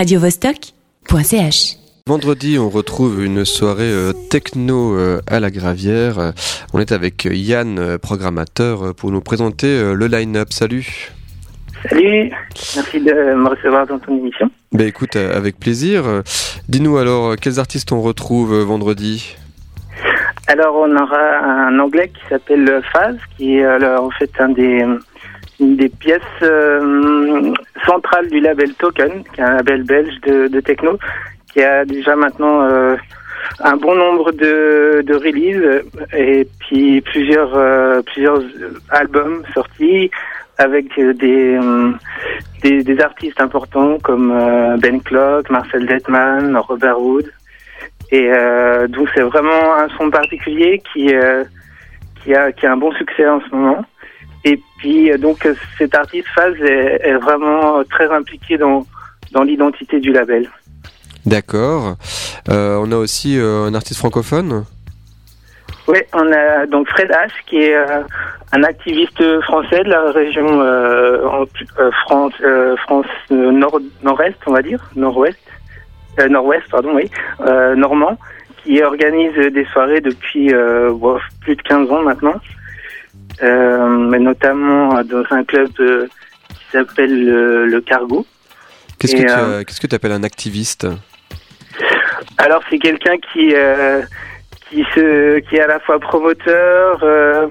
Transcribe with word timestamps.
radiovostok.ch. 0.00 1.76
Vendredi, 2.06 2.58
on 2.58 2.70
retrouve 2.70 3.22
une 3.22 3.44
soirée 3.44 3.92
euh, 3.92 4.14
techno 4.30 4.96
euh, 4.96 5.20
à 5.26 5.40
la 5.40 5.50
Gravière. 5.50 6.18
Euh, 6.18 6.30
On 6.72 6.80
est 6.80 6.92
avec 6.92 7.28
Yann, 7.30 7.98
programmateur, 7.98 8.94
pour 8.94 9.10
nous 9.10 9.20
présenter 9.20 9.92
le 9.94 10.06
line-up. 10.06 10.54
Salut. 10.54 11.12
Salut, 11.86 12.32
merci 12.76 13.00
de 13.00 13.12
me 13.12 13.48
recevoir 13.50 13.86
dans 13.86 13.98
ton 13.98 14.16
émission. 14.16 14.50
Ben 14.72 14.86
écoute, 14.86 15.16
avec 15.16 15.60
plaisir. 15.60 16.22
Dis-nous 16.66 16.96
alors, 16.96 17.36
quels 17.36 17.58
artistes 17.58 17.92
on 17.92 18.00
retrouve 18.00 18.54
vendredi? 18.62 19.36
Alors 20.46 20.76
on 20.76 20.96
aura 20.96 21.68
un 21.68 21.78
anglais 21.78 22.08
qui 22.08 22.22
s'appelle 22.30 22.82
Phase, 22.90 23.18
qui 23.36 23.58
est 23.58 23.64
alors, 23.64 24.04
en 24.04 24.10
fait 24.10 24.30
un 24.38 24.48
des, 24.48 24.82
des 25.60 25.88
pièces 25.88 26.22
euh, 26.42 27.52
centrales 27.86 28.28
du 28.28 28.40
label 28.40 28.74
Token, 28.74 29.24
qui 29.34 29.40
est 29.40 29.44
un 29.44 29.56
label 29.56 29.82
belge 29.84 30.20
de, 30.22 30.48
de 30.48 30.60
techno, 30.60 30.98
qui 31.52 31.62
a 31.62 31.84
déjà 31.84 32.16
maintenant 32.16 32.62
euh, 32.62 32.96
un 33.60 33.76
bon 33.76 33.94
nombre 33.94 34.32
de, 34.32 35.02
de 35.02 35.14
releases 35.14 35.82
et 36.16 36.46
puis 36.60 37.00
plusieurs, 37.02 37.54
euh, 37.54 38.02
plusieurs 38.02 38.42
albums 38.90 39.42
sortis 39.54 40.10
avec 40.58 40.94
des, 40.98 41.58
des, 42.62 42.82
des 42.82 43.00
artistes 43.00 43.40
importants 43.40 43.98
comme 44.02 44.30
euh, 44.30 44.76
Ben 44.76 45.00
Clock, 45.02 45.48
Marcel 45.50 45.86
Detman, 45.86 46.56
Robert 46.56 47.00
Wood. 47.00 47.30
Et 48.12 48.30
euh, 48.30 48.88
donc 48.88 49.08
c'est 49.14 49.22
vraiment 49.22 49.74
un 49.76 49.88
son 49.96 50.10
particulier 50.10 50.82
qui, 50.92 51.14
euh, 51.14 51.44
qui, 52.22 52.34
a, 52.34 52.52
qui 52.52 52.66
a 52.66 52.72
un 52.72 52.76
bon 52.76 52.92
succès 52.92 53.26
en 53.26 53.40
ce 53.40 53.54
moment. 53.54 53.84
Et 54.44 54.60
puis 54.78 55.10
euh, 55.10 55.18
donc 55.18 55.44
euh, 55.46 55.54
cet 55.78 55.94
artiste 55.94 56.26
Faz 56.34 56.54
est, 56.60 57.00
est 57.02 57.16
vraiment 57.16 57.82
très 57.84 58.10
impliqué 58.10 58.56
dans, 58.56 58.86
dans 59.32 59.42
l'identité 59.42 60.00
du 60.00 60.12
label. 60.12 60.50
D'accord. 61.26 61.96
Euh, 62.48 62.80
on 62.82 62.90
a 62.92 62.96
aussi 62.96 63.38
euh, 63.38 63.64
un 63.64 63.74
artiste 63.74 63.98
francophone? 63.98 64.64
Oui, 65.88 65.98
on 66.12 66.32
a 66.32 66.66
donc 66.66 66.88
Fred 66.88 67.10
H 67.10 67.30
qui 67.46 67.56
est 67.58 67.74
euh, 67.74 68.02
un 68.52 68.62
activiste 68.62 69.22
français 69.42 69.82
de 69.82 69.90
la 69.90 70.10
région 70.12 70.46
euh, 70.60 71.26
en, 71.26 71.44
euh, 71.78 71.90
France, 72.04 72.32
euh, 72.42 72.76
France 72.78 73.06
euh, 73.32 73.50
nord, 73.50 73.80
nord-est, 74.02 74.36
on 74.46 74.52
va 74.52 74.62
dire, 74.62 74.80
nord-ouest, 74.96 75.38
euh, 76.18 76.28
nord-ouest, 76.28 76.64
pardon, 76.70 76.90
oui, 76.94 77.10
euh, 77.40 77.74
normand, 77.74 78.18
qui 78.62 78.82
organise 78.82 79.34
des 79.52 79.64
soirées 79.72 80.00
depuis 80.00 80.52
euh, 80.52 80.92
bon, 80.92 81.18
plus 81.40 81.56
de 81.56 81.62
15 81.62 81.90
ans 81.90 82.02
maintenant, 82.02 82.34
euh, 82.34 82.59
mais 83.42 84.18
notamment 84.18 85.02
dans 85.04 85.24
un 85.30 85.44
club 85.44 85.70
euh, 85.80 86.06
qui 86.48 86.64
s'appelle 86.72 87.24
le, 87.24 87.80
Cargo. 87.80 88.26
Qu'est-ce 88.98 89.16
que 89.16 89.22
tu 89.22 89.28
euh, 89.30 89.64
qu'est-ce 89.64 89.80
que 89.80 89.94
appelles 89.94 90.12
un 90.12 90.22
activiste? 90.22 90.86
Alors 92.38 92.62
c'est 92.68 92.78
quelqu'un 92.78 93.16
qui 93.32 93.54
euh, 93.54 94.02
qui 94.68 94.84
se 94.94 95.38
qui 95.40 95.56
est 95.56 95.62
à 95.62 95.66
la 95.66 95.80
fois 95.80 95.98
promoteur, 95.98 97.00
euh, 97.02 97.46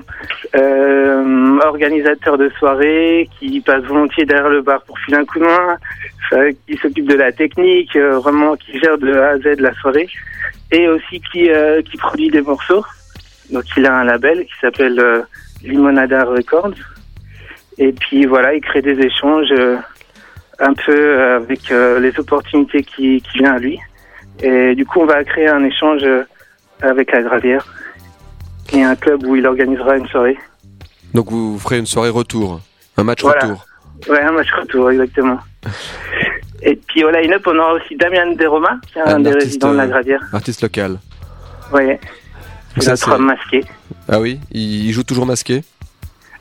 euh, 0.56 1.60
organisateur 1.66 2.38
de 2.38 2.50
soirées, 2.60 3.30
qui 3.40 3.60
passe 3.62 3.84
volontiers 3.84 4.26
derrière 4.26 4.50
le 4.50 4.62
bar 4.62 4.82
pour 4.84 4.98
filer 5.00 5.18
un 5.18 5.26
coup 5.26 5.40
de 5.40 5.46
main, 5.46 5.78
euh, 6.34 6.52
qui 6.68 6.78
s'occupe 6.78 7.08
de 7.08 7.16
la 7.16 7.32
technique, 7.32 7.96
euh, 7.96 8.20
vraiment 8.20 8.56
qui 8.56 8.80
gère 8.80 8.98
de 8.98 9.12
A 9.14 9.30
à 9.30 9.38
Z 9.38 9.60
la 9.60 9.74
soirée, 9.76 10.08
et 10.72 10.88
aussi 10.88 11.22
qui 11.32 11.50
euh, 11.50 11.82
qui 11.82 11.98
produit 11.98 12.30
des 12.30 12.42
morceaux. 12.42 12.86
Donc 13.52 13.64
il 13.76 13.86
a 13.86 13.96
un 13.96 14.04
label 14.04 14.46
qui 14.46 14.54
s'appelle 14.62 15.00
euh, 15.00 15.22
Limonada 15.64 16.24
Records. 16.26 16.74
Et 17.78 17.94
puis 17.94 18.26
voilà, 18.26 18.54
il 18.54 18.62
crée 18.62 18.82
des 18.82 19.00
échanges 19.00 19.52
euh, 19.52 19.78
un 20.60 20.74
peu 20.74 20.92
euh, 20.96 21.38
avec 21.38 21.72
euh, 21.72 22.00
les 22.00 22.18
opportunités 22.20 22.84
qui, 22.84 23.22
qui 23.22 23.38
viennent 23.38 23.54
à 23.54 23.58
lui. 23.60 23.80
Et 24.42 24.76
du 24.76 24.86
coup, 24.86 25.00
on 25.02 25.06
va 25.06 25.24
créer 25.24 25.48
un 25.50 25.64
échange 25.64 26.02
avec 26.82 27.12
la 27.12 27.22
Gravière 27.24 27.66
et 28.74 28.84
un 28.84 28.96
club 28.96 29.26
où 29.26 29.36
il 29.36 29.46
organisera 29.46 29.98
une 29.98 30.08
soirée. 30.08 30.38
Donc 31.14 31.30
vous 31.32 31.58
ferez 31.60 31.80
une 31.80 31.86
soirée 31.86 32.10
retour, 32.10 32.62
un 32.98 33.04
match 33.04 33.22
Voilà. 33.22 33.42
retour. 33.46 33.66
Ouais, 34.10 34.22
un 34.22 34.32
match 34.32 34.48
retour, 34.58 34.92
exactement. 34.92 35.40
Et 36.62 36.76
puis 36.76 37.04
au 37.04 37.10
line-up, 37.12 37.42
on 37.48 37.58
aura 37.58 37.74
aussi 37.74 37.96
Damien 37.96 38.32
Deroma, 38.34 38.78
qui 38.88 39.00
est 39.00 39.02
un, 39.02 39.16
Un 39.16 39.20
des 39.20 39.30
artiste, 39.30 39.46
résidents 39.48 39.72
de 39.72 39.78
la 39.78 39.88
Gravière. 39.88 40.22
Artiste 40.34 40.62
local. 40.62 40.98
Ouais. 41.74 42.00
Donc 42.76 42.84
ça, 42.84 42.96
c'est- 42.96 43.18
masqué. 43.18 43.64
Ah 44.08 44.20
oui 44.20 44.40
il, 44.52 44.92
joue 44.92 45.04
toujours 45.04 45.26
masqué 45.26 45.64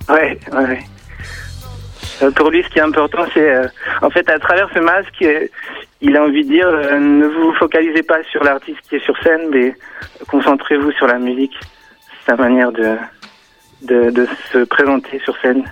Ouais, 0.08 0.38
ouais, 0.52 0.58
ouais. 0.64 0.80
Euh, 2.22 2.30
Pour 2.32 2.50
lui, 2.50 2.62
ce 2.62 2.68
qui 2.68 2.78
est 2.78 2.82
important, 2.82 3.24
c'est 3.34 3.48
euh, 3.54 3.66
en 4.02 4.10
fait 4.10 4.28
à 4.30 4.38
travers 4.38 4.68
ce 4.74 4.78
masque, 4.80 5.22
euh, 5.22 5.46
il 6.00 6.16
a 6.16 6.22
envie 6.24 6.44
de 6.44 6.50
dire 6.50 6.70
ne 6.98 7.26
vous 7.26 7.52
focalisez 7.54 8.02
pas 8.02 8.22
sur 8.30 8.42
l'artiste 8.44 8.80
qui 8.88 8.96
est 8.96 9.04
sur 9.04 9.16
scène, 9.22 9.48
mais 9.50 9.74
concentrez-vous 10.28 10.92
sur 10.92 11.06
la 11.06 11.18
musique, 11.18 11.54
sa 12.26 12.36
manière 12.36 12.72
de, 12.72 12.96
de 13.82 14.10
de 14.10 14.26
se 14.52 14.58
présenter 14.64 15.20
sur 15.24 15.36
scène 15.40 15.64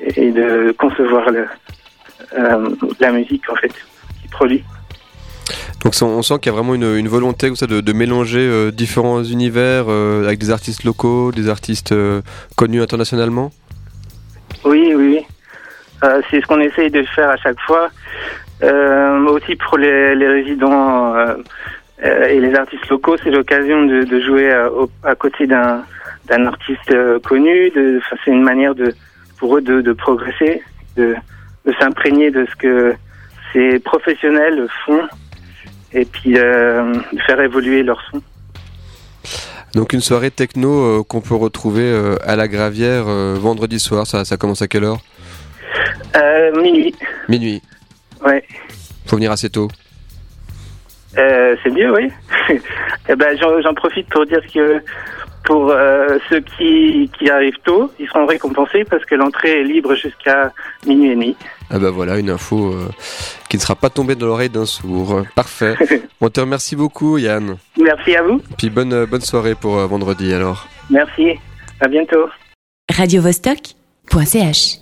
et 0.00 0.30
de 0.30 0.74
concevoir 0.78 1.30
le, 1.30 1.46
la 3.00 3.12
musique 3.12 3.48
en 3.50 3.56
fait 3.56 3.72
qu'il 4.20 4.30
produit. 4.30 4.64
Donc 5.82 5.94
on 6.00 6.22
sent 6.22 6.34
qu'il 6.40 6.52
y 6.52 6.54
a 6.54 6.56
vraiment 6.56 6.74
une, 6.74 7.08
volonté 7.08 7.48
comme 7.48 7.56
ça, 7.56 7.66
de, 7.66 7.92
mélanger 7.92 8.38
euh, 8.38 8.70
différents 8.70 9.24
univers 9.24 9.86
euh, 9.88 10.24
avec 10.26 10.38
des 10.38 10.50
artistes 10.50 10.84
locaux, 10.84 11.32
des 11.32 11.48
artistes 11.48 11.90
euh, 11.90 12.22
connus 12.56 12.80
internationalement. 12.80 13.50
Oui, 14.64 14.94
oui. 14.96 15.20
Euh, 16.04 16.22
c'est 16.30 16.40
ce 16.40 16.46
qu'on 16.46 16.60
essaye 16.60 16.90
de 16.90 17.02
faire 17.02 17.30
à 17.30 17.36
chaque 17.36 17.60
fois. 17.60 17.88
Aussi 18.62 19.56
pour 19.56 19.76
les, 19.76 20.14
les 20.14 20.28
résidents 20.28 21.14
et 22.00 22.38
les 22.38 22.54
artistes 22.54 22.88
locaux, 22.88 23.16
c'est 23.20 23.30
l'occasion 23.32 23.84
de, 23.86 24.04
de 24.04 24.20
jouer 24.20 24.54
au- 24.72 24.88
à 25.02 25.16
côté 25.16 25.48
d'un 25.48 25.82
artiste 26.46 26.94
connu. 27.24 27.72
C'est 27.74 28.30
une 28.30 28.44
manière 28.44 28.76
de 28.76 28.94
pour 29.38 29.56
eux 29.56 29.62
de, 29.62 29.80
de 29.80 29.92
progresser, 29.92 30.62
de, 30.96 31.16
de 31.66 31.72
s'imprégner 31.80 32.30
de 32.30 32.46
ce 32.46 32.54
que 32.54 32.94
ces 33.52 33.80
professionnels 33.80 34.68
font 34.86 35.08
et 35.94 36.04
puis 36.04 36.38
euh, 36.38 36.94
faire 37.26 37.40
évoluer 37.40 37.82
leur 37.82 38.00
son. 38.10 38.22
Donc 39.74 39.94
une 39.94 40.00
soirée 40.00 40.30
techno 40.30 40.70
euh, 40.70 41.02
qu'on 41.02 41.22
peut 41.22 41.34
retrouver 41.34 41.84
euh, 41.84 42.16
à 42.26 42.36
la 42.36 42.46
Gravière 42.46 43.04
euh, 43.08 43.36
vendredi 43.38 43.80
soir. 43.80 44.06
Ça, 44.06 44.24
ça 44.24 44.36
commence 44.36 44.62
à 44.62 44.68
quelle 44.68 44.84
heure? 44.84 44.98
Minuit, 46.54 46.94
Minuit. 47.28 47.62
ouais. 48.24 48.44
Faut 49.06 49.16
venir 49.16 49.32
assez 49.32 49.48
tôt. 49.48 49.68
C'est 51.14 51.70
mieux, 51.70 51.92
oui. 51.94 52.10
eh 53.08 53.16
ben, 53.16 53.36
j'en, 53.38 53.60
j'en 53.62 53.74
profite 53.74 54.08
pour 54.10 54.26
dire 54.26 54.40
que 54.52 54.82
pour 55.44 55.70
euh, 55.70 56.18
ceux 56.28 56.40
qui, 56.40 57.10
qui 57.18 57.30
arrivent 57.30 57.58
tôt, 57.64 57.90
ils 57.98 58.06
seront 58.06 58.26
récompensés 58.26 58.84
parce 58.84 59.04
que 59.04 59.14
l'entrée 59.14 59.60
est 59.60 59.64
libre 59.64 59.94
jusqu'à 59.94 60.52
minuit 60.86 61.10
et 61.10 61.14
demi. 61.14 61.36
Ah 61.70 61.78
bah 61.78 61.90
voilà, 61.90 62.18
une 62.18 62.28
info 62.28 62.72
euh, 62.72 62.88
qui 63.48 63.56
ne 63.56 63.62
sera 63.62 63.74
pas 63.74 63.88
tombée 63.88 64.14
dans 64.14 64.26
l'oreille 64.26 64.50
d'un 64.50 64.66
sourd. 64.66 65.22
Parfait. 65.34 65.74
On 66.20 66.28
te 66.28 66.40
remercie 66.40 66.76
beaucoup 66.76 67.16
Yann. 67.16 67.56
Merci 67.80 68.14
à 68.14 68.22
vous. 68.22 68.42
Puis 68.58 68.68
bonne, 68.68 68.92
euh, 68.92 69.06
bonne 69.06 69.22
soirée 69.22 69.54
pour 69.54 69.78
euh, 69.78 69.86
vendredi 69.86 70.34
alors. 70.34 70.68
Merci. 70.90 71.38
À 71.80 71.88
bientôt. 71.88 72.26
radiovostok.ch. 72.94 74.81